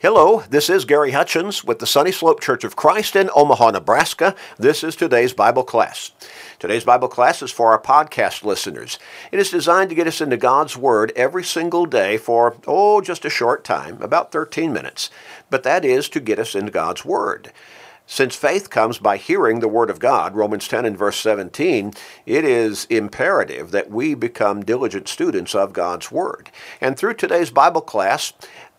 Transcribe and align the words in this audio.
Hello, 0.00 0.44
this 0.48 0.70
is 0.70 0.84
Gary 0.84 1.10
Hutchins 1.10 1.64
with 1.64 1.80
the 1.80 1.86
Sunny 1.86 2.12
Slope 2.12 2.40
Church 2.40 2.62
of 2.62 2.76
Christ 2.76 3.16
in 3.16 3.30
Omaha, 3.34 3.72
Nebraska. 3.72 4.36
This 4.56 4.84
is 4.84 4.94
today's 4.94 5.32
Bible 5.32 5.64
class. 5.64 6.12
Today's 6.60 6.84
Bible 6.84 7.08
class 7.08 7.42
is 7.42 7.50
for 7.50 7.72
our 7.72 7.82
podcast 7.82 8.44
listeners. 8.44 9.00
It 9.32 9.40
is 9.40 9.50
designed 9.50 9.88
to 9.88 9.96
get 9.96 10.06
us 10.06 10.20
into 10.20 10.36
God's 10.36 10.76
Word 10.76 11.10
every 11.16 11.42
single 11.42 11.84
day 11.84 12.16
for, 12.16 12.54
oh, 12.68 13.00
just 13.00 13.24
a 13.24 13.28
short 13.28 13.64
time, 13.64 14.00
about 14.00 14.30
13 14.30 14.72
minutes. 14.72 15.10
But 15.50 15.64
that 15.64 15.84
is 15.84 16.08
to 16.10 16.20
get 16.20 16.38
us 16.38 16.54
into 16.54 16.70
God's 16.70 17.04
Word. 17.04 17.52
Since 18.10 18.36
faith 18.36 18.70
comes 18.70 18.96
by 18.96 19.18
hearing 19.18 19.60
the 19.60 19.68
Word 19.68 19.90
of 19.90 19.98
God, 19.98 20.34
Romans 20.34 20.66
10 20.66 20.86
and 20.86 20.96
verse 20.96 21.18
17, 21.18 21.92
it 22.24 22.42
is 22.42 22.86
imperative 22.86 23.70
that 23.72 23.90
we 23.90 24.14
become 24.14 24.64
diligent 24.64 25.08
students 25.08 25.54
of 25.54 25.74
God's 25.74 26.10
Word. 26.10 26.50
And 26.80 26.96
through 26.96 27.14
today's 27.14 27.50
Bible 27.50 27.82
class, 27.82 28.32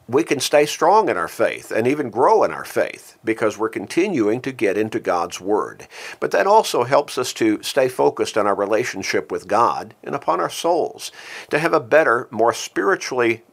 we 0.10 0.24
can 0.24 0.40
stay 0.40 0.66
strong 0.66 1.08
in 1.08 1.18
our 1.18 1.28
faith 1.28 1.72
and 1.72 1.86
even 1.86 2.10
grow 2.10 2.44
in 2.44 2.52
our 2.52 2.66
faith 2.66 3.18
because 3.24 3.60
we're 3.60 3.70
continuing 3.70 4.42
to 4.42 4.52
get 4.52 4.76
into 4.76 5.00
God's 5.00 5.40
Word. 5.40 5.88
But 6.20 6.32
that 6.32 6.48
also 6.48 6.84
helps 6.84 7.18
us 7.20 7.32
to 7.34 7.62
stay 7.62 7.88
focused 7.88 8.36
on 8.36 8.48
our 8.48 8.56
relationship 8.56 9.32
with 9.32 9.48
God 9.48 9.94
and 10.04 10.16
upon 10.16 10.40
our 10.40 10.50
souls, 10.50 11.12
to 11.52 11.60
have 11.60 11.74
a 11.74 11.80
better, 11.80 12.28
more 12.32 12.54
spiritually 12.54 13.44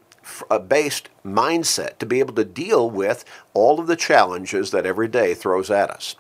uh, 0.50 0.58
based 0.58 1.10
mindset 1.24 1.98
to 1.98 2.06
be 2.06 2.20
able 2.20 2.34
to 2.34 2.44
deal 2.44 2.88
with 2.88 3.24
all 3.52 3.78
of 3.78 3.86
the 3.86 3.94
challenges 3.94 4.70
that 4.70 4.86
every 4.86 5.08
day 5.08 5.34
throws 5.34 5.70
at 5.70 5.90
us. 5.90 6.16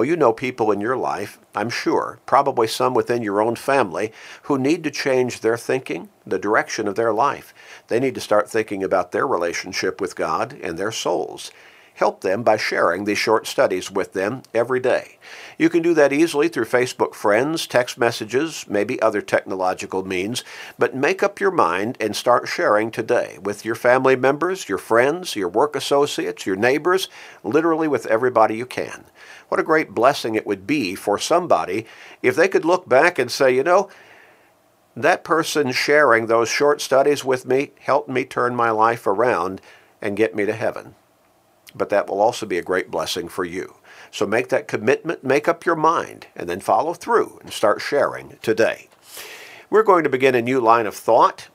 Well, 0.00 0.08
you 0.08 0.16
know 0.16 0.32
people 0.32 0.72
in 0.72 0.80
your 0.80 0.96
life, 0.96 1.38
I'm 1.54 1.68
sure, 1.68 2.20
probably 2.24 2.66
some 2.66 2.94
within 2.94 3.20
your 3.20 3.42
own 3.42 3.54
family, 3.54 4.14
who 4.44 4.58
need 4.58 4.82
to 4.84 4.90
change 4.90 5.40
their 5.40 5.58
thinking, 5.58 6.08
the 6.26 6.38
direction 6.38 6.88
of 6.88 6.94
their 6.94 7.12
life. 7.12 7.52
They 7.88 8.00
need 8.00 8.14
to 8.14 8.20
start 8.22 8.48
thinking 8.48 8.82
about 8.82 9.12
their 9.12 9.26
relationship 9.26 10.00
with 10.00 10.16
God 10.16 10.58
and 10.62 10.78
their 10.78 10.90
souls. 10.90 11.50
Help 12.00 12.22
them 12.22 12.42
by 12.42 12.56
sharing 12.56 13.04
these 13.04 13.18
short 13.18 13.46
studies 13.46 13.90
with 13.90 14.14
them 14.14 14.40
every 14.54 14.80
day. 14.80 15.18
You 15.58 15.68
can 15.68 15.82
do 15.82 15.92
that 15.92 16.14
easily 16.14 16.48
through 16.48 16.64
Facebook 16.64 17.12
friends, 17.12 17.66
text 17.66 17.98
messages, 17.98 18.64
maybe 18.66 19.02
other 19.02 19.20
technological 19.20 20.02
means, 20.02 20.42
but 20.78 20.94
make 20.94 21.22
up 21.22 21.40
your 21.40 21.50
mind 21.50 21.98
and 22.00 22.16
start 22.16 22.48
sharing 22.48 22.90
today 22.90 23.36
with 23.42 23.66
your 23.66 23.74
family 23.74 24.16
members, 24.16 24.66
your 24.66 24.78
friends, 24.78 25.36
your 25.36 25.50
work 25.50 25.76
associates, 25.76 26.46
your 26.46 26.56
neighbors, 26.56 27.10
literally 27.44 27.86
with 27.86 28.06
everybody 28.06 28.56
you 28.56 28.64
can. 28.64 29.04
What 29.50 29.60
a 29.60 29.62
great 29.62 29.90
blessing 29.90 30.34
it 30.34 30.46
would 30.46 30.66
be 30.66 30.94
for 30.94 31.18
somebody 31.18 31.84
if 32.22 32.34
they 32.34 32.48
could 32.48 32.64
look 32.64 32.88
back 32.88 33.18
and 33.18 33.30
say, 33.30 33.54
you 33.54 33.62
know, 33.62 33.90
that 34.96 35.22
person 35.22 35.70
sharing 35.70 36.28
those 36.28 36.48
short 36.48 36.80
studies 36.80 37.26
with 37.26 37.44
me 37.44 37.72
helped 37.80 38.08
me 38.08 38.24
turn 38.24 38.56
my 38.56 38.70
life 38.70 39.06
around 39.06 39.60
and 40.00 40.16
get 40.16 40.34
me 40.34 40.46
to 40.46 40.54
heaven. 40.54 40.94
But 41.74 41.88
that 41.90 42.08
will 42.08 42.20
also 42.20 42.46
be 42.46 42.58
a 42.58 42.62
great 42.62 42.90
blessing 42.90 43.28
for 43.28 43.44
you. 43.44 43.76
So 44.10 44.26
make 44.26 44.48
that 44.48 44.68
commitment, 44.68 45.22
make 45.22 45.48
up 45.48 45.64
your 45.64 45.76
mind, 45.76 46.26
and 46.34 46.48
then 46.48 46.60
follow 46.60 46.94
through 46.94 47.38
and 47.42 47.52
start 47.52 47.80
sharing 47.80 48.38
today. 48.42 48.88
We're 49.70 49.84
going 49.84 50.02
to 50.02 50.10
begin 50.10 50.34
a 50.34 50.42
new 50.42 50.60
line 50.60 50.86
of 50.86 50.96
thought, 50.96 51.48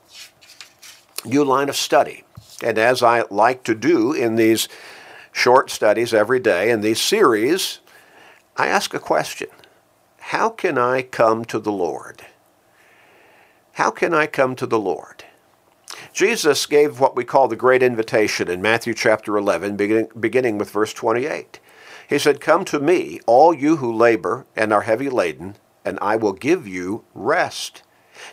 new 1.24 1.44
line 1.44 1.68
of 1.68 1.76
study. 1.76 2.24
And 2.62 2.78
as 2.78 3.02
I 3.02 3.24
like 3.30 3.62
to 3.64 3.74
do 3.74 4.12
in 4.12 4.36
these 4.36 4.68
short 5.32 5.70
studies 5.70 6.14
every 6.14 6.40
day, 6.40 6.70
in 6.70 6.80
these 6.80 7.00
series, 7.00 7.80
I 8.56 8.68
ask 8.68 8.94
a 8.94 8.98
question 8.98 9.48
How 10.18 10.48
can 10.48 10.78
I 10.78 11.02
come 11.02 11.44
to 11.46 11.58
the 11.58 11.72
Lord? 11.72 12.24
How 13.72 13.90
can 13.90 14.14
I 14.14 14.26
come 14.26 14.56
to 14.56 14.66
the 14.66 14.78
Lord? 14.78 15.25
Jesus 16.16 16.64
gave 16.64 16.98
what 16.98 17.14
we 17.14 17.24
call 17.24 17.46
the 17.46 17.56
Great 17.56 17.82
Invitation 17.82 18.48
in 18.48 18.62
Matthew 18.62 18.94
chapter 18.94 19.36
11, 19.36 19.76
beginning, 19.76 20.08
beginning 20.18 20.56
with 20.56 20.70
verse 20.70 20.94
28. 20.94 21.60
He 22.08 22.18
said, 22.18 22.40
Come 22.40 22.64
to 22.64 22.80
me, 22.80 23.20
all 23.26 23.52
you 23.52 23.76
who 23.76 23.92
labor 23.92 24.46
and 24.56 24.72
are 24.72 24.80
heavy 24.80 25.10
laden, 25.10 25.56
and 25.84 25.98
I 26.00 26.16
will 26.16 26.32
give 26.32 26.66
you 26.66 27.04
rest. 27.12 27.82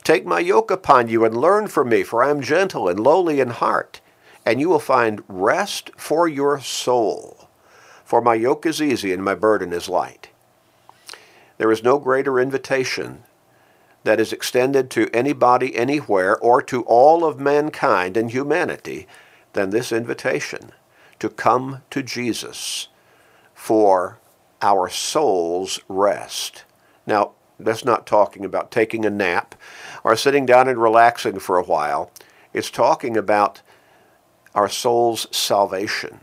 Take 0.01 0.25
my 0.25 0.39
yoke 0.39 0.71
upon 0.71 1.09
you 1.09 1.25
and 1.25 1.35
learn 1.35 1.67
from 1.67 1.89
me, 1.89 2.03
for 2.03 2.23
I 2.23 2.29
am 2.29 2.41
gentle 2.41 2.87
and 2.87 3.01
lowly 3.01 3.41
in 3.41 3.49
heart, 3.49 3.99
and 4.45 4.61
you 4.61 4.69
will 4.69 4.79
find 4.79 5.21
rest 5.27 5.91
for 5.97 6.25
your 6.25 6.61
soul. 6.61 7.49
For 8.05 8.21
my 8.21 8.35
yoke 8.35 8.65
is 8.65 8.81
easy 8.81 9.11
and 9.11 9.25
my 9.25 9.35
burden 9.35 9.73
is 9.73 9.89
light. 9.89 10.29
There 11.57 11.69
is 11.69 11.83
no 11.83 11.99
greater 11.99 12.39
invitation 12.39 13.23
that 14.03 14.19
is 14.19 14.33
extended 14.33 14.89
to 14.91 15.09
anybody 15.13 15.75
anywhere 15.75 16.37
or 16.37 16.61
to 16.61 16.83
all 16.83 17.25
of 17.25 17.39
mankind 17.39 18.17
and 18.17 18.31
humanity 18.31 19.07
than 19.53 19.69
this 19.69 19.91
invitation 19.91 20.71
to 21.19 21.29
come 21.29 21.81
to 21.89 22.03
Jesus 22.03 22.89
for 23.53 24.19
our 24.61 24.89
soul's 24.89 25.79
rest. 25.87 26.65
Now, 27.05 27.31
that's 27.59 27.85
not 27.85 28.05
talking 28.05 28.43
about 28.43 28.71
taking 28.71 29.05
a 29.05 29.09
nap 29.09 29.55
or 30.03 30.15
sitting 30.15 30.45
down 30.45 30.67
and 30.67 30.81
relaxing 30.81 31.39
for 31.39 31.57
a 31.57 31.63
while. 31.63 32.11
It's 32.51 32.69
talking 32.69 33.15
about 33.15 33.61
our 34.53 34.69
soul's 34.69 35.27
salvation, 35.35 36.19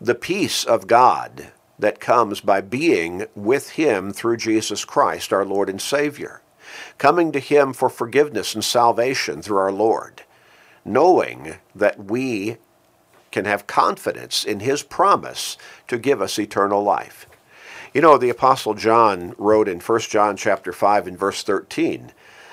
the 0.00 0.14
peace 0.14 0.64
of 0.64 0.86
God 0.86 1.52
that 1.78 2.00
comes 2.00 2.40
by 2.40 2.60
being 2.60 3.26
with 3.34 3.70
Him 3.70 4.12
through 4.12 4.36
Jesus 4.38 4.84
Christ, 4.84 5.32
our 5.32 5.44
Lord 5.44 5.68
and 5.68 5.80
Savior 5.80 6.41
coming 6.98 7.32
to 7.32 7.38
Him 7.38 7.72
for 7.72 7.88
forgiveness 7.88 8.54
and 8.54 8.64
salvation 8.64 9.42
through 9.42 9.58
our 9.58 9.72
Lord, 9.72 10.22
knowing 10.84 11.56
that 11.74 12.04
we 12.04 12.56
can 13.30 13.44
have 13.44 13.66
confidence 13.66 14.44
in 14.44 14.60
His 14.60 14.82
promise 14.82 15.56
to 15.88 15.98
give 15.98 16.20
us 16.20 16.38
eternal 16.38 16.82
life. 16.82 17.26
You 17.94 18.00
know, 18.00 18.16
the 18.16 18.30
Apostle 18.30 18.74
John 18.74 19.34
wrote 19.36 19.68
in 19.68 19.80
1 19.80 20.00
John 20.00 20.36
chapter 20.36 20.72
5 20.72 21.06
and 21.06 21.18
verse 21.18 21.42
13, 21.42 22.12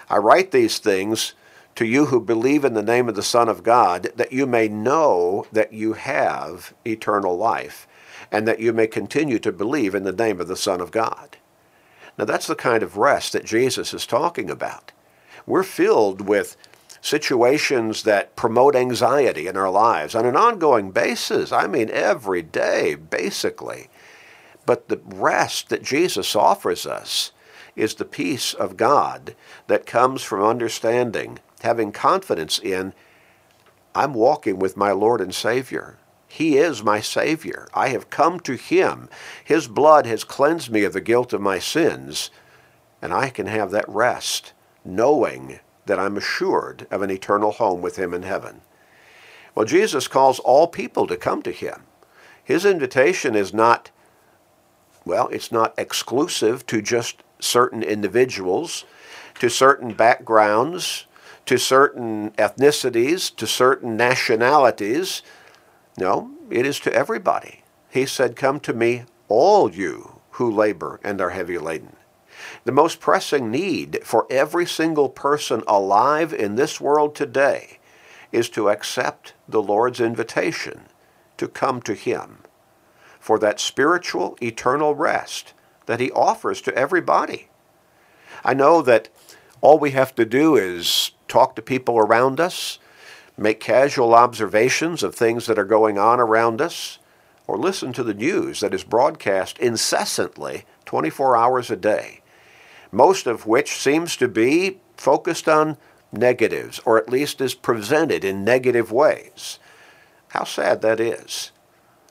I 0.10 0.18
write 0.18 0.52
these 0.52 0.80
things 0.80 1.34
to 1.76 1.86
you 1.86 2.08
who 2.08 2.20
believe 2.20 2.66
in 2.66 2.74
the 2.74 2.84
name 2.84 3.08
of 3.08 3.16
the 3.16 3.24
Son 3.24 3.48
of 3.48 3.64
God, 3.64 4.12
that 4.16 4.34
you 4.34 4.46
may 4.46 4.68
know 4.68 5.46
that 5.52 5.72
you 5.72 5.94
have 5.94 6.74
eternal 6.86 7.38
life, 7.38 7.88
and 8.32 8.46
that 8.48 8.60
you 8.60 8.74
may 8.74 8.88
continue 8.88 9.40
to 9.40 9.52
believe 9.52 9.96
in 9.96 10.04
the 10.04 10.12
name 10.12 10.42
of 10.42 10.48
the 10.50 10.58
Son 10.58 10.82
of 10.82 10.92
God. 10.92 11.38
Now, 12.20 12.26
that's 12.26 12.48
the 12.48 12.56
kind 12.56 12.84
of 12.84 12.98
rest 12.98 13.32
that 13.32 13.46
Jesus 13.46 13.94
is 13.94 14.06
talking 14.06 14.50
about. 14.50 14.92
We're 15.48 15.64
filled 15.64 16.20
with 16.20 16.58
situations 17.00 18.04
that 18.04 18.36
promote 18.36 18.76
anxiety 18.76 19.48
in 19.48 19.56
our 19.56 19.70
lives 19.70 20.16
on 20.16 20.26
an 20.26 20.36
ongoing 20.36 20.92
basis. 20.92 21.54
I 21.54 21.66
mean, 21.66 21.90
every 21.90 22.42
day, 22.42 22.96
basically. 22.96 23.88
But 24.66 24.90
the 24.90 25.00
rest 25.06 25.70
that 25.70 25.82
Jesus 25.82 26.36
offers 26.36 26.86
us 26.86 27.32
is 27.78 27.96
the 27.96 28.04
peace 28.04 28.54
of 28.54 28.76
God 28.76 29.34
that 29.68 29.86
comes 29.86 30.22
from 30.22 30.44
understanding, 30.44 31.40
having 31.62 31.94
confidence 31.94 32.60
in, 32.60 32.94
I'm 33.96 34.14
walking 34.14 34.60
with 34.60 34.76
my 34.76 34.92
Lord 34.92 35.22
and 35.22 35.34
Savior. 35.34 35.98
He 36.32 36.58
is 36.58 36.84
my 36.84 37.02
Savior. 37.02 37.68
I 37.74 37.90
have 37.90 38.12
come 38.12 38.40
to 38.42 38.54
Him. 38.54 39.10
His 39.44 39.68
blood 39.68 40.06
has 40.06 40.24
cleansed 40.24 40.70
me 40.70 40.84
of 40.84 40.94
the 40.94 41.02
guilt 41.02 41.34
of 41.34 41.42
my 41.42 41.58
sins, 41.58 42.30
and 43.02 43.12
I 43.12 43.30
can 43.32 43.48
have 43.48 43.72
that 43.72 43.90
rest, 43.90 44.54
knowing 44.86 45.60
that 45.88 46.00
I'm 46.00 46.18
assured 46.18 46.86
of 46.92 47.02
an 47.02 47.10
eternal 47.10 47.52
home 47.54 47.82
with 47.82 47.98
Him 47.98 48.14
in 48.14 48.22
heaven. 48.22 48.62
Well, 49.56 49.66
Jesus 49.66 50.08
calls 50.08 50.38
all 50.40 50.68
people 50.68 51.08
to 51.08 51.18
come 51.18 51.42
to 51.42 51.52
Him. 51.52 51.82
His 52.44 52.64
invitation 52.64 53.36
is 53.36 53.52
not, 53.52 53.90
well, 55.04 55.30
it's 55.30 55.52
not 55.52 55.74
exclusive 55.80 56.66
to 56.68 56.80
just 56.80 57.24
certain 57.40 57.82
individuals, 57.82 58.86
to 59.40 59.50
certain 59.50 59.94
backgrounds, 59.94 61.08
to 61.48 61.58
certain 61.58 62.30
ethnicities, 62.32 63.36
to 63.36 63.48
certain 63.48 63.98
nationalities 63.98 65.24
no, 66.00 66.32
it 66.50 66.66
is 66.66 66.80
to 66.82 66.94
everybody. 66.94 67.64
He 67.90 68.06
said, 68.06 68.36
Come 68.36 68.60
to 68.62 68.74
me, 68.74 69.04
all 69.28 69.70
you 69.72 70.22
who 70.32 70.50
labor 70.50 71.00
and 71.04 71.20
are 71.20 71.32
heavy 71.32 71.58
laden. 71.58 71.98
The 72.64 72.72
most 72.72 73.00
pressing 73.02 73.52
need 73.52 74.00
for 74.04 74.26
every 74.30 74.66
single 74.66 75.10
person 75.10 75.62
alive 75.68 76.34
in 76.34 76.56
this 76.56 76.80
world 76.80 77.14
today 77.14 77.80
is 78.32 78.50
to 78.52 78.70
accept 78.70 79.34
the 79.48 79.62
Lord's 79.62 80.00
invitation 80.00 80.84
to 81.38 81.48
come 81.48 81.82
to 81.82 81.94
Him 81.94 82.40
for 83.20 83.38
that 83.40 83.60
spiritual, 83.60 84.38
eternal 84.42 84.96
rest 84.96 85.54
that 85.86 86.00
He 86.00 86.12
offers 86.12 86.62
to 86.62 86.76
everybody. 86.76 87.50
I 88.44 88.54
know 88.54 88.82
that 88.82 89.10
all 89.60 89.78
we 89.78 89.92
have 89.92 90.16
to 90.16 90.26
do 90.26 90.56
is 90.56 91.12
talk 91.28 91.56
to 91.56 91.62
people 91.62 91.98
around 91.98 92.40
us, 92.40 92.80
make 93.40 93.60
casual 93.60 94.14
observations 94.14 95.02
of 95.02 95.16
things 95.16 95.46
that 95.46 95.58
are 95.58 95.66
going 95.66 95.98
on 95.98 96.20
around 96.20 96.62
us, 96.62 97.00
or 97.48 97.58
listen 97.58 97.94
to 97.94 98.04
the 98.04 98.14
news 98.14 98.60
that 98.60 98.74
is 98.74 98.84
broadcast 98.84 99.58
incessantly 99.60 100.66
24 100.86 101.36
hours 101.36 101.72
a 101.72 101.76
day, 101.76 102.22
most 102.92 103.26
of 103.26 103.46
which 103.46 103.78
seems 103.78 104.18
to 104.18 104.28
be 104.28 104.80
focused 104.98 105.48
on 105.48 105.78
negatives, 106.12 106.80
or 106.86 106.98
at 106.98 107.10
least 107.10 107.40
is 107.40 107.54
presented 107.54 108.24
in 108.24 108.44
negative 108.44 108.92
ways. 108.92 109.58
How 110.30 110.44
sad 110.44 110.82
that 110.82 111.00
is. 111.00 111.52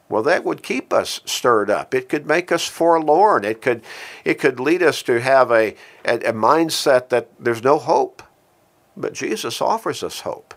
Well, 0.09 0.23
that 0.23 0.45
would 0.45 0.63
keep 0.63 0.93
us 0.93 1.21
stirred 1.27 1.69
up. 1.69 1.95
It 1.95 2.09
could 2.09 2.27
make 2.27 2.51
us 2.51 2.67
forlorn. 2.67 3.45
It 3.45 3.61
could, 3.61 3.83
it 4.25 4.39
could 4.39 4.59
lead 4.59 4.83
us 4.83 5.03
to 5.03 5.21
have 5.21 5.51
a, 5.51 5.75
a, 6.05 6.15
a 6.15 6.33
mindset 6.33 7.11
that 7.11 7.29
there's 7.39 7.63
no 7.63 7.79
hope. 7.79 8.23
But 8.97 9.13
Jesus 9.13 9.61
offers 9.61 10.03
us 10.03 10.21
hope. 10.21 10.55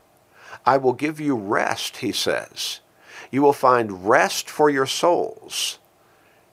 I 0.66 0.78
will 0.78 0.94
give 0.94 1.20
you 1.20 1.36
rest, 1.36 1.98
he 1.98 2.12
says. 2.12 2.82
You 3.32 3.42
will 3.42 3.54
find 3.54 4.08
rest 4.08 4.50
for 4.50 4.70
your 4.70 4.86
souls. 4.86 5.80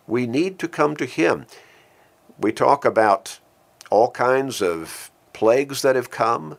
We 0.06 0.26
need 0.26 0.58
to 0.60 0.68
come 0.68 0.96
to 0.96 1.06
him. 1.06 1.46
We 2.38 2.52
talk 2.52 2.84
about 2.84 3.40
all 3.90 4.10
kinds 4.10 4.62
of 4.62 5.10
plagues 5.32 5.82
that 5.82 5.96
have 5.96 6.10
come, 6.10 6.58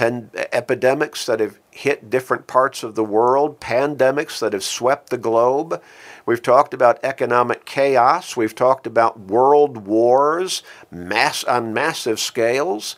epidemics 0.00 1.26
that 1.26 1.40
have 1.40 1.58
hit 1.70 2.10
different 2.10 2.46
parts 2.46 2.82
of 2.82 2.94
the 2.94 3.04
world, 3.04 3.60
pandemics 3.60 4.38
that 4.40 4.52
have 4.52 4.64
swept 4.64 5.10
the 5.10 5.18
globe. 5.18 5.82
We've 6.26 6.42
talked 6.42 6.74
about 6.74 7.02
economic 7.04 7.64
chaos. 7.64 8.36
We've 8.36 8.54
talked 8.54 8.86
about 8.86 9.20
world 9.20 9.86
wars 9.86 10.62
mass, 10.90 11.44
on 11.44 11.72
massive 11.72 12.18
scales. 12.18 12.96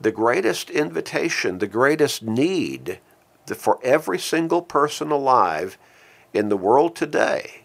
The 0.00 0.12
greatest 0.12 0.70
invitation, 0.70 1.58
the 1.58 1.66
greatest 1.66 2.22
need 2.22 3.00
for 3.46 3.80
every 3.82 4.18
single 4.18 4.62
person 4.62 5.10
alive 5.10 5.78
in 6.32 6.48
the 6.48 6.56
world 6.56 6.94
today 6.94 7.62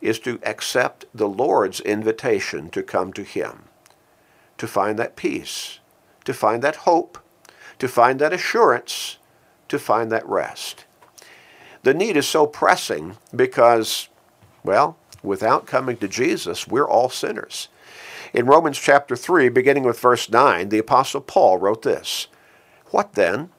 is 0.00 0.18
to 0.20 0.40
accept 0.42 1.04
the 1.12 1.28
Lord's 1.28 1.80
invitation 1.80 2.70
to 2.70 2.82
come 2.82 3.12
to 3.12 3.24
Him, 3.24 3.64
to 4.56 4.66
find 4.66 4.98
that 4.98 5.16
peace, 5.16 5.80
to 6.24 6.32
find 6.32 6.62
that 6.62 6.76
hope, 6.76 7.18
to 7.78 7.88
find 7.88 8.20
that 8.20 8.32
assurance, 8.32 9.18
to 9.68 9.78
find 9.78 10.10
that 10.10 10.26
rest. 10.26 10.84
The 11.82 11.94
need 11.94 12.16
is 12.16 12.26
so 12.26 12.46
pressing 12.46 13.16
because, 13.34 14.08
well, 14.64 14.96
without 15.22 15.66
coming 15.66 15.96
to 15.98 16.08
Jesus, 16.08 16.66
we're 16.66 16.88
all 16.88 17.10
sinners. 17.10 17.68
In 18.34 18.46
Romans 18.46 18.78
chapter 18.78 19.16
3, 19.16 19.48
beginning 19.48 19.84
with 19.84 19.98
verse 19.98 20.28
9, 20.28 20.68
the 20.68 20.78
Apostle 20.78 21.22
Paul 21.22 21.58
wrote 21.58 21.82
this 21.82 22.26
What 22.90 23.14
then? 23.14 23.50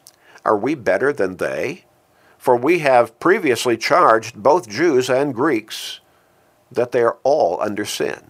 Are 0.45 0.57
we 0.57 0.75
better 0.75 1.12
than 1.12 1.38
they? 1.38 1.86
For 2.38 2.56
we 2.56 2.80
have 2.80 3.19
previously 3.19 3.77
charged 3.77 4.36
both 4.36 4.69
Jews 4.69 5.10
and 5.10 5.33
Greeks 5.33 6.00
that 6.71 6.92
they 6.92 7.01
are 7.01 7.18
all 7.24 7.60
under 7.62 7.83
sin. 7.83 8.30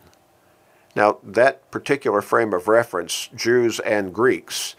Now, 0.95 1.19
that 1.23 1.69
particular 1.71 2.21
frame 2.21 2.53
of 2.53 2.67
reference, 2.67 3.29
Jews 3.35 3.79
and 3.81 4.13
Greeks, 4.13 4.75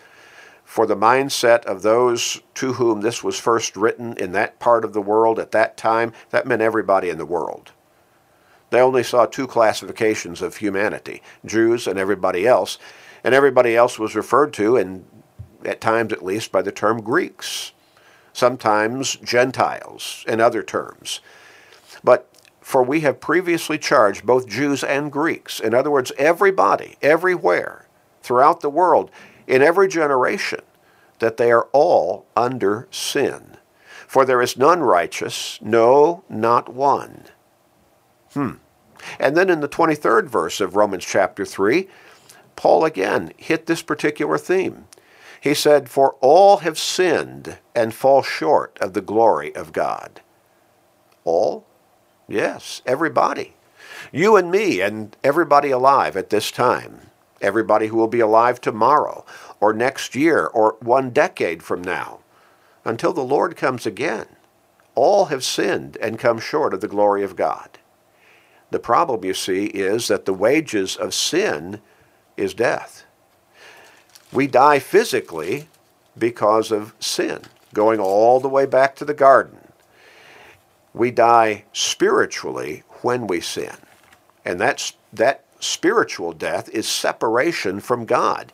for 0.65 0.87
the 0.87 0.97
mindset 0.97 1.65
of 1.65 1.83
those 1.83 2.41
to 2.55 2.75
whom 2.75 3.01
this 3.01 3.23
was 3.23 3.39
first 3.39 3.77
written 3.77 4.17
in 4.17 4.33
that 4.33 4.59
part 4.59 4.85
of 4.85 4.93
the 4.93 5.03
world 5.03 5.39
at 5.39 5.53
that 5.53 5.77
time, 5.77 6.13
that 6.31 6.47
meant 6.47 6.63
everybody 6.63 7.11
in 7.11 7.19
the 7.19 7.27
world. 7.27 7.73
They 8.71 8.81
only 8.81 9.03
saw 9.03 9.27
two 9.27 9.47
classifications 9.47 10.43
of 10.43 10.57
humanity 10.57 11.23
Jews 11.45 11.87
and 11.87 11.99
everybody 11.99 12.47
else, 12.47 12.79
and 13.23 13.35
everybody 13.35 13.77
else 13.77 13.99
was 13.99 14.15
referred 14.15 14.53
to, 14.55 14.77
and 14.77 15.05
at 15.65 15.81
times 15.81 16.13
at 16.13 16.25
least, 16.25 16.53
by 16.53 16.63
the 16.63 16.73
term 16.73 17.03
Greeks, 17.03 17.73
sometimes 18.33 19.17
Gentiles, 19.17 20.25
in 20.27 20.41
other 20.41 20.63
terms. 20.63 21.21
But 22.03 22.29
for 22.61 22.83
we 22.83 23.01
have 23.01 23.21
previously 23.21 23.79
charged 23.79 24.25
both 24.25 24.47
Jews 24.49 24.85
and 24.85 25.11
Greeks, 25.11 25.61
in 25.61 25.75
other 25.75 25.91
words, 25.91 26.13
everybody, 26.17 26.97
everywhere, 27.03 27.87
throughout 28.23 28.61
the 28.61 28.71
world, 28.71 29.11
in 29.47 29.63
every 29.63 29.89
generation, 29.89 30.61
that 31.19 31.37
they 31.37 31.51
are 31.51 31.69
all 31.73 32.27
under 32.37 32.87
sin. 32.91 33.57
For 34.07 34.25
there 34.25 34.41
is 34.41 34.57
none 34.57 34.81
righteous, 34.81 35.59
no, 35.61 36.23
not 36.29 36.69
one. 36.69 37.25
Hmm. 38.33 38.53
And 39.19 39.37
then 39.37 39.51
in 39.51 39.61
the 39.61 39.69
23rd 39.69 40.29
verse 40.29 40.61
of 40.61 40.77
Romans 40.77 41.05
chapter 41.05 41.45
3, 41.45 41.89
Paul 42.57 42.85
again 42.85 43.33
hit 43.37 43.67
this 43.67 43.83
particular 43.83 44.39
theme. 44.39 44.87
He 45.41 45.55
said, 45.55 45.89
For 45.89 46.17
all 46.21 46.59
have 46.59 46.79
sinned 46.79 47.59
and 47.75 47.95
fall 47.95 48.23
short 48.23 48.77
of 48.81 48.93
the 48.93 49.01
glory 49.01 49.55
of 49.55 49.73
God. 49.73 50.21
All? 51.25 51.67
Yes, 52.29 52.83
everybody. 52.85 53.55
You 54.13 54.37
and 54.37 54.51
me 54.51 54.81
and 54.81 55.17
everybody 55.25 55.71
alive 55.71 56.17
at 56.17 56.31
this 56.31 56.51
time. 56.51 57.11
Everybody 57.41 57.87
who 57.87 57.97
will 57.97 58.09
be 58.09 58.21
alive 58.21 58.61
tomorrow 58.61 59.25
or 59.61 59.73
next 59.73 60.15
year 60.15 60.47
or 60.47 60.77
one 60.81 61.11
decade 61.11 61.63
from 61.63 61.83
now 61.83 62.21
until 62.85 63.13
the 63.13 63.23
Lord 63.23 63.57
comes 63.57 63.87
again. 63.87 64.27
All 64.95 65.27
have 65.27 65.45
sinned 65.45 65.97
and 65.99 66.19
come 66.19 66.39
short 66.39 66.75
of 66.75 66.81
the 66.81 66.89
glory 66.89 67.23
of 67.23 67.37
God. 67.37 67.80
The 68.71 68.79
problem, 68.79 69.25
you 69.25 69.35
see, 69.35 69.67
is 69.67 70.09
that 70.09 70.27
the 70.27 70.35
wages 70.35 70.97
of 70.97 71.15
sin 71.15 71.81
is 72.37 72.55
death. 72.55 73.05
We 74.33 74.47
die 74.47 74.79
physically 74.79 75.69
because 76.17 76.71
of 76.71 76.95
sin, 77.01 77.43
going 77.75 78.01
all 78.01 78.41
the 78.41 78.49
way 78.49 78.67
back 78.67 78.97
to 78.97 79.05
the 79.05 79.15
garden 79.15 79.59
we 80.93 81.11
die 81.11 81.65
spiritually 81.73 82.83
when 83.03 83.27
we 83.27 83.41
sin. 83.41 83.75
And 84.45 84.61
that's, 84.61 84.95
that 85.13 85.45
spiritual 85.61 86.33
death 86.33 86.69
is 86.71 86.89
separation 86.89 87.81
from 87.81 88.07
God. 88.07 88.53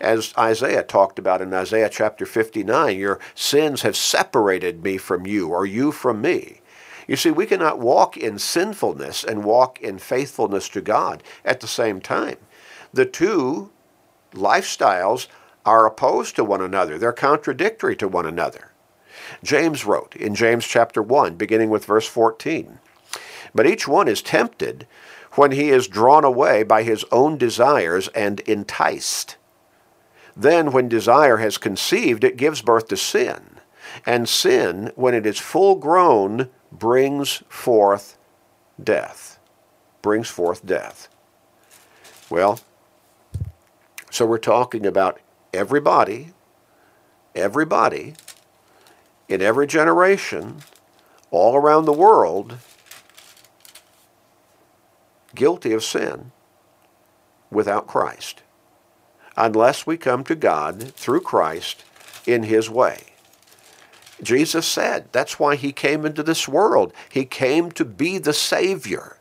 As 0.00 0.34
Isaiah 0.36 0.82
talked 0.82 1.18
about 1.18 1.40
in 1.40 1.52
Isaiah 1.54 1.88
chapter 1.88 2.26
59, 2.26 2.98
your 2.98 3.20
sins 3.34 3.82
have 3.82 3.96
separated 3.96 4.82
me 4.82 4.98
from 4.98 5.26
you, 5.26 5.48
or 5.48 5.66
you 5.66 5.92
from 5.92 6.20
me. 6.20 6.60
You 7.06 7.16
see, 7.16 7.30
we 7.30 7.46
cannot 7.46 7.78
walk 7.78 8.16
in 8.16 8.38
sinfulness 8.38 9.24
and 9.24 9.44
walk 9.44 9.80
in 9.80 9.98
faithfulness 9.98 10.68
to 10.70 10.80
God 10.80 11.22
at 11.44 11.60
the 11.60 11.66
same 11.66 12.00
time. 12.00 12.38
The 12.92 13.04
two 13.06 13.70
lifestyles 14.32 15.28
are 15.64 15.86
opposed 15.86 16.36
to 16.36 16.44
one 16.44 16.60
another, 16.60 16.98
they're 16.98 17.12
contradictory 17.12 17.96
to 17.96 18.08
one 18.08 18.26
another. 18.26 18.72
James 19.42 19.84
wrote 19.84 20.14
in 20.16 20.34
James 20.34 20.66
chapter 20.66 21.02
1, 21.02 21.36
beginning 21.36 21.70
with 21.70 21.84
verse 21.84 22.06
14. 22.06 22.78
But 23.54 23.66
each 23.66 23.86
one 23.86 24.08
is 24.08 24.20
tempted 24.20 24.86
when 25.32 25.52
he 25.52 25.70
is 25.70 25.88
drawn 25.88 26.24
away 26.24 26.62
by 26.62 26.82
his 26.82 27.04
own 27.10 27.38
desires 27.38 28.08
and 28.08 28.40
enticed. 28.40 29.36
Then, 30.36 30.72
when 30.72 30.88
desire 30.88 31.36
has 31.38 31.58
conceived, 31.58 32.24
it 32.24 32.36
gives 32.36 32.62
birth 32.62 32.88
to 32.88 32.96
sin. 32.96 33.60
And 34.04 34.28
sin, 34.28 34.90
when 34.96 35.14
it 35.14 35.26
is 35.26 35.38
full 35.38 35.76
grown, 35.76 36.50
brings 36.78 37.42
forth 37.48 38.18
death. 38.82 39.38
Brings 40.02 40.28
forth 40.28 40.66
death. 40.66 41.08
Well, 42.28 42.60
so 44.10 44.26
we're 44.26 44.38
talking 44.38 44.84
about 44.84 45.20
everybody, 45.52 46.32
everybody 47.34 48.14
in 49.28 49.40
every 49.40 49.66
generation, 49.66 50.58
all 51.30 51.56
around 51.56 51.84
the 51.84 51.92
world, 51.92 52.58
guilty 55.34 55.72
of 55.72 55.82
sin 55.82 56.32
without 57.50 57.86
Christ, 57.86 58.42
unless 59.36 59.86
we 59.86 59.96
come 59.96 60.24
to 60.24 60.34
God 60.34 60.94
through 60.94 61.22
Christ 61.22 61.84
in 62.26 62.44
His 62.44 62.68
way. 62.68 63.13
Jesus 64.24 64.66
said 64.66 65.08
that's 65.12 65.38
why 65.38 65.56
He 65.56 65.72
came 65.72 66.04
into 66.04 66.22
this 66.22 66.48
world. 66.48 66.92
He 67.10 67.24
came 67.24 67.70
to 67.72 67.84
be 67.84 68.18
the 68.18 68.32
Savior. 68.32 69.18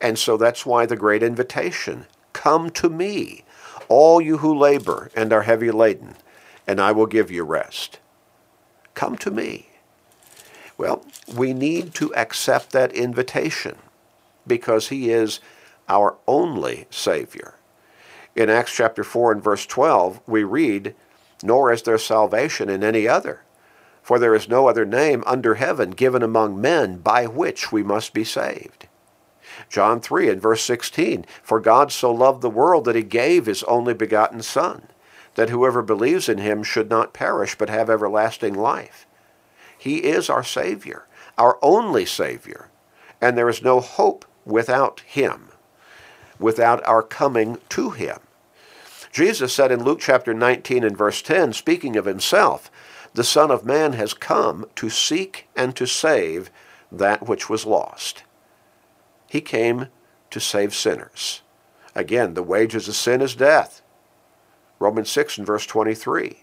And 0.00 0.18
so 0.18 0.36
that's 0.36 0.66
why 0.66 0.86
the 0.86 0.96
great 0.96 1.22
invitation 1.22 2.06
come 2.32 2.68
to 2.68 2.90
me, 2.90 3.44
all 3.88 4.20
you 4.20 4.38
who 4.38 4.58
labor 4.58 5.10
and 5.16 5.32
are 5.32 5.42
heavy 5.42 5.70
laden, 5.70 6.16
and 6.66 6.80
I 6.80 6.92
will 6.92 7.06
give 7.06 7.30
you 7.30 7.44
rest. 7.44 7.98
Come 8.94 9.16
to 9.18 9.30
me. 9.30 9.68
Well, 10.76 11.04
we 11.34 11.54
need 11.54 11.94
to 11.94 12.14
accept 12.14 12.72
that 12.72 12.92
invitation 12.92 13.76
because 14.46 14.88
he 14.88 15.10
is 15.10 15.40
our 15.88 16.16
only 16.26 16.86
Savior. 16.90 17.54
In 18.34 18.50
Acts 18.50 18.74
chapter 18.74 19.04
4 19.04 19.32
and 19.32 19.42
verse 19.42 19.64
12, 19.66 20.20
we 20.26 20.42
read, 20.42 20.94
Nor 21.42 21.72
is 21.72 21.82
there 21.82 21.98
salvation 21.98 22.68
in 22.68 22.82
any 22.82 23.06
other, 23.06 23.42
for 24.04 24.18
there 24.18 24.34
is 24.34 24.48
no 24.48 24.68
other 24.68 24.84
name 24.84 25.24
under 25.26 25.54
heaven 25.54 25.90
given 25.90 26.22
among 26.22 26.60
men 26.60 26.98
by 26.98 27.26
which 27.26 27.72
we 27.72 27.82
must 27.82 28.12
be 28.12 28.22
saved. 28.22 28.86
John 29.70 30.00
3 30.00 30.28
and 30.28 30.42
verse 30.42 30.62
16, 30.62 31.24
For 31.42 31.58
God 31.58 31.90
so 31.90 32.12
loved 32.12 32.42
the 32.42 32.50
world 32.50 32.84
that 32.84 32.96
he 32.96 33.02
gave 33.02 33.46
his 33.46 33.62
only 33.64 33.94
begotten 33.94 34.42
Son 34.42 34.88
that 35.36 35.48
whoever 35.50 35.82
believes 35.82 36.28
in 36.28 36.38
him 36.38 36.62
should 36.62 36.90
not 36.90 37.14
perish 37.14 37.56
but 37.56 37.70
have 37.70 37.90
everlasting 37.90 38.54
life. 38.54 39.06
He 39.76 40.04
is 40.04 40.30
our 40.30 40.44
Savior, 40.44 41.06
our 41.36 41.58
only 41.62 42.04
Savior, 42.04 42.68
and 43.22 43.36
there 43.36 43.48
is 43.48 43.62
no 43.62 43.80
hope 43.80 44.26
without 44.44 45.00
him, 45.00 45.48
without 46.38 46.86
our 46.86 47.02
coming 47.02 47.58
to 47.70 47.90
him. 47.90 48.18
Jesus 49.12 49.52
said 49.52 49.72
in 49.72 49.82
Luke 49.82 50.00
chapter 50.00 50.34
19 50.34 50.84
and 50.84 50.96
verse 50.96 51.22
10, 51.22 51.52
speaking 51.52 51.96
of 51.96 52.04
himself, 52.04 52.70
the 53.14 53.24
Son 53.24 53.50
of 53.50 53.64
Man 53.64 53.94
has 53.94 54.12
come 54.12 54.66
to 54.76 54.90
seek 54.90 55.48
and 55.56 55.74
to 55.76 55.86
save 55.86 56.50
that 56.90 57.26
which 57.26 57.48
was 57.48 57.64
lost. 57.64 58.24
He 59.28 59.40
came 59.40 59.88
to 60.30 60.40
save 60.40 60.74
sinners. 60.74 61.42
Again, 61.94 62.34
the 62.34 62.42
wages 62.42 62.88
of 62.88 62.96
sin 62.96 63.20
is 63.20 63.34
death. 63.34 63.82
Romans 64.78 65.10
6 65.10 65.38
and 65.38 65.46
verse 65.46 65.64
23. 65.66 66.40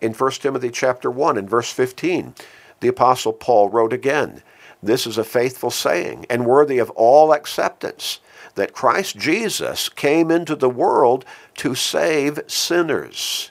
In 0.00 0.12
1 0.12 0.30
Timothy 0.32 0.70
chapter 0.70 1.10
1 1.10 1.38
and 1.38 1.48
verse 1.48 1.72
15, 1.72 2.34
the 2.80 2.88
apostle 2.88 3.32
Paul 3.32 3.70
wrote 3.70 3.92
again, 3.92 4.42
this 4.82 5.06
is 5.06 5.16
a 5.16 5.24
faithful 5.24 5.70
saying 5.70 6.26
and 6.28 6.44
worthy 6.44 6.78
of 6.78 6.90
all 6.90 7.32
acceptance 7.32 8.20
that 8.54 8.74
Christ 8.74 9.16
Jesus 9.16 9.88
came 9.88 10.30
into 10.30 10.54
the 10.54 10.68
world 10.68 11.24
to 11.56 11.74
save 11.74 12.38
sinners, 12.46 13.50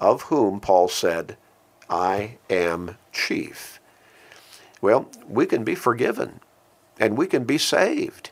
of 0.00 0.22
whom 0.22 0.60
Paul 0.60 0.88
said, 0.88 1.36
I 1.88 2.38
am 2.48 2.96
chief. 3.12 3.80
Well, 4.80 5.08
we 5.28 5.46
can 5.46 5.64
be 5.64 5.74
forgiven 5.74 6.40
and 6.98 7.16
we 7.16 7.26
can 7.26 7.44
be 7.44 7.58
saved. 7.58 8.30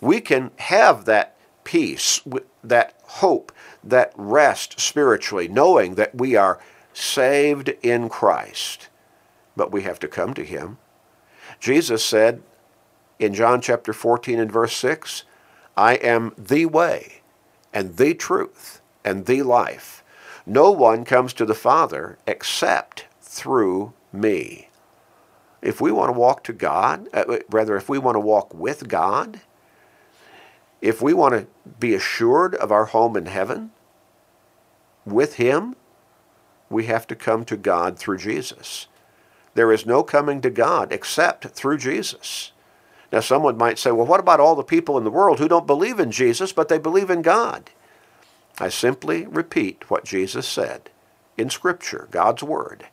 We 0.00 0.20
can 0.20 0.50
have 0.56 1.04
that 1.04 1.36
peace, 1.64 2.20
that 2.62 2.94
hope, 3.04 3.52
that 3.82 4.12
rest 4.16 4.80
spiritually, 4.80 5.48
knowing 5.48 5.94
that 5.94 6.14
we 6.14 6.36
are 6.36 6.60
saved 6.92 7.68
in 7.82 8.08
Christ. 8.08 8.88
But 9.56 9.72
we 9.72 9.82
have 9.82 9.98
to 10.00 10.08
come 10.08 10.34
to 10.34 10.44
Him. 10.44 10.78
Jesus 11.60 12.04
said 12.04 12.42
in 13.18 13.32
John 13.34 13.60
chapter 13.60 13.92
14 13.92 14.38
and 14.38 14.52
verse 14.52 14.76
6, 14.76 15.24
I 15.76 15.94
am 15.94 16.32
the 16.36 16.66
way 16.66 17.20
and 17.72 17.96
the 17.96 18.14
truth 18.14 18.80
and 19.04 19.26
the 19.26 19.42
life. 19.42 20.02
No 20.46 20.70
one 20.70 21.04
comes 21.04 21.32
to 21.34 21.44
the 21.44 21.54
Father 21.54 22.18
except 22.26 23.06
through 23.20 23.92
me. 24.12 24.68
If 25.60 25.80
we 25.80 25.90
want 25.90 26.08
to 26.14 26.18
walk 26.18 26.44
to 26.44 26.52
God, 26.52 27.08
uh, 27.12 27.38
rather, 27.50 27.76
if 27.76 27.88
we 27.88 27.98
want 27.98 28.14
to 28.14 28.20
walk 28.20 28.54
with 28.54 28.86
God, 28.86 29.40
if 30.80 31.02
we 31.02 31.12
want 31.12 31.34
to 31.34 31.46
be 31.80 31.94
assured 31.94 32.54
of 32.54 32.70
our 32.70 32.86
home 32.86 33.16
in 33.16 33.26
heaven 33.26 33.72
with 35.04 35.34
Him, 35.34 35.74
we 36.70 36.86
have 36.86 37.06
to 37.08 37.16
come 37.16 37.44
to 37.46 37.56
God 37.56 37.98
through 37.98 38.18
Jesus. 38.18 38.86
There 39.54 39.72
is 39.72 39.86
no 39.86 40.02
coming 40.02 40.40
to 40.42 40.50
God 40.50 40.92
except 40.92 41.46
through 41.46 41.78
Jesus. 41.78 42.52
Now, 43.10 43.20
someone 43.20 43.56
might 43.56 43.78
say, 43.78 43.90
well, 43.90 44.06
what 44.06 44.20
about 44.20 44.40
all 44.40 44.54
the 44.54 44.62
people 44.62 44.98
in 44.98 45.04
the 45.04 45.10
world 45.10 45.38
who 45.38 45.48
don't 45.48 45.66
believe 45.66 45.98
in 45.98 46.10
Jesus, 46.10 46.52
but 46.52 46.68
they 46.68 46.78
believe 46.78 47.08
in 47.08 47.22
God? 47.22 47.70
I 48.58 48.70
simply 48.70 49.26
repeat 49.26 49.90
what 49.90 50.04
Jesus 50.04 50.48
said 50.48 50.90
in 51.36 51.50
Scripture, 51.50 52.08
God's 52.10 52.42
Word. 52.42 52.86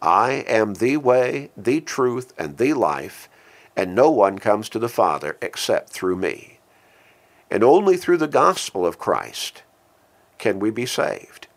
I 0.00 0.44
am 0.46 0.74
the 0.74 0.96
way, 0.96 1.50
the 1.56 1.80
truth, 1.82 2.32
and 2.38 2.56
the 2.56 2.72
life, 2.72 3.28
and 3.76 3.94
no 3.94 4.10
one 4.10 4.38
comes 4.38 4.68
to 4.70 4.78
the 4.78 4.88
Father 4.88 5.36
except 5.42 5.90
through 5.90 6.16
me. 6.16 6.58
And 7.50 7.62
only 7.62 7.96
through 7.96 8.16
the 8.16 8.28
gospel 8.28 8.86
of 8.86 8.98
Christ 8.98 9.62
can 10.38 10.58
we 10.58 10.70
be 10.70 10.86
saved. 10.86 11.48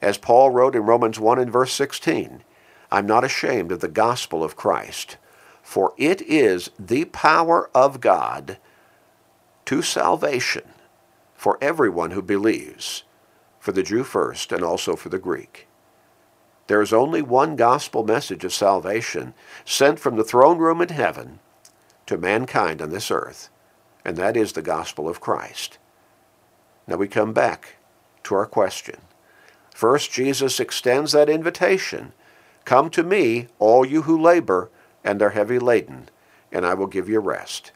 As 0.00 0.18
Paul 0.18 0.50
wrote 0.50 0.76
in 0.76 0.82
Romans 0.82 1.18
1 1.18 1.38
and 1.40 1.50
verse 1.50 1.72
16, 1.72 2.44
I'm 2.92 3.06
not 3.06 3.24
ashamed 3.24 3.72
of 3.72 3.80
the 3.80 3.88
gospel 3.88 4.44
of 4.44 4.56
Christ, 4.56 5.16
for 5.62 5.94
it 5.96 6.22
is 6.22 6.70
the 6.78 7.06
power 7.06 7.70
of 7.74 8.00
God 8.00 8.58
to 9.64 9.82
salvation 9.82 10.62
for 11.38 11.56
everyone 11.60 12.10
who 12.10 12.20
believes, 12.20 13.04
for 13.60 13.70
the 13.70 13.84
Jew 13.84 14.02
first 14.02 14.50
and 14.50 14.64
also 14.64 14.96
for 14.96 15.08
the 15.08 15.20
Greek. 15.20 15.68
There 16.66 16.82
is 16.82 16.92
only 16.92 17.22
one 17.22 17.54
gospel 17.54 18.04
message 18.04 18.44
of 18.44 18.52
salvation 18.52 19.34
sent 19.64 20.00
from 20.00 20.16
the 20.16 20.24
throne 20.24 20.58
room 20.58 20.82
in 20.82 20.88
heaven 20.88 21.38
to 22.06 22.18
mankind 22.18 22.82
on 22.82 22.90
this 22.90 23.08
earth, 23.12 23.50
and 24.04 24.16
that 24.16 24.36
is 24.36 24.52
the 24.52 24.62
gospel 24.62 25.08
of 25.08 25.20
Christ. 25.20 25.78
Now 26.88 26.96
we 26.96 27.06
come 27.06 27.32
back 27.32 27.76
to 28.24 28.34
our 28.34 28.46
question. 28.46 28.96
First, 29.72 30.10
Jesus 30.10 30.58
extends 30.58 31.12
that 31.12 31.30
invitation 31.30 32.14
Come 32.64 32.90
to 32.90 33.04
me, 33.04 33.46
all 33.60 33.86
you 33.86 34.02
who 34.02 34.20
labor 34.20 34.70
and 35.04 35.22
are 35.22 35.30
heavy 35.30 35.60
laden, 35.60 36.08
and 36.50 36.66
I 36.66 36.74
will 36.74 36.88
give 36.88 37.08
you 37.08 37.20
rest. 37.20 37.70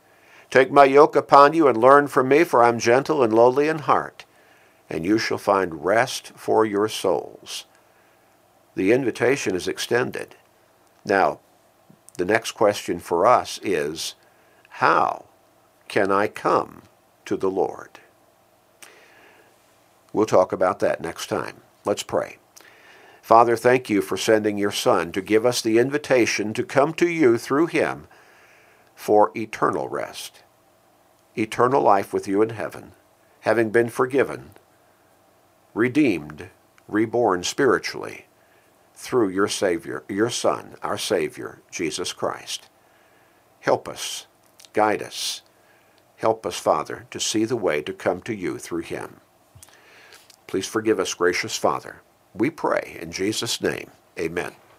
Take 0.52 0.70
my 0.70 0.84
yoke 0.84 1.16
upon 1.16 1.54
you 1.54 1.66
and 1.66 1.78
learn 1.78 2.08
from 2.08 2.28
me, 2.28 2.44
for 2.44 2.62
I 2.62 2.68
am 2.68 2.78
gentle 2.78 3.22
and 3.22 3.32
lowly 3.32 3.68
in 3.68 3.78
heart, 3.78 4.26
and 4.90 5.02
you 5.02 5.16
shall 5.16 5.38
find 5.38 5.82
rest 5.82 6.32
for 6.36 6.66
your 6.66 6.88
souls. 6.88 7.64
The 8.74 8.92
invitation 8.92 9.56
is 9.56 9.66
extended. 9.66 10.36
Now, 11.06 11.40
the 12.18 12.26
next 12.26 12.52
question 12.52 12.98
for 12.98 13.26
us 13.26 13.60
is, 13.62 14.14
how 14.68 15.24
can 15.88 16.12
I 16.12 16.28
come 16.28 16.82
to 17.24 17.38
the 17.38 17.50
Lord? 17.50 18.00
We'll 20.12 20.26
talk 20.26 20.52
about 20.52 20.80
that 20.80 21.00
next 21.00 21.28
time. 21.28 21.62
Let's 21.86 22.02
pray. 22.02 22.36
Father, 23.22 23.56
thank 23.56 23.88
you 23.88 24.02
for 24.02 24.18
sending 24.18 24.58
your 24.58 24.70
Son 24.70 25.12
to 25.12 25.22
give 25.22 25.46
us 25.46 25.62
the 25.62 25.78
invitation 25.78 26.52
to 26.52 26.62
come 26.62 26.92
to 26.94 27.08
you 27.08 27.38
through 27.38 27.68
him 27.68 28.06
for 28.94 29.30
eternal 29.36 29.88
rest, 29.88 30.42
eternal 31.36 31.82
life 31.82 32.12
with 32.12 32.28
you 32.28 32.42
in 32.42 32.50
heaven, 32.50 32.92
having 33.40 33.70
been 33.70 33.88
forgiven, 33.88 34.50
redeemed, 35.74 36.48
reborn 36.88 37.42
spiritually 37.42 38.26
through 38.94 39.28
your 39.28 39.48
Savior, 39.48 40.04
your 40.08 40.30
Son, 40.30 40.76
our 40.82 40.98
Savior, 40.98 41.60
Jesus 41.70 42.12
Christ. 42.12 42.68
Help 43.60 43.88
us, 43.88 44.26
guide 44.72 45.02
us. 45.02 45.42
Help 46.16 46.46
us, 46.46 46.56
Father, 46.56 47.06
to 47.10 47.18
see 47.18 47.44
the 47.44 47.56
way 47.56 47.82
to 47.82 47.92
come 47.92 48.20
to 48.22 48.34
you 48.34 48.58
through 48.58 48.82
him. 48.82 49.20
Please 50.46 50.66
forgive 50.66 51.00
us, 51.00 51.14
gracious 51.14 51.56
Father 51.56 52.02
we 52.34 52.50
pray 52.50 52.96
in 53.00 53.12
Jesus' 53.12 53.60
name. 53.60 53.90
Amen. 54.18 54.52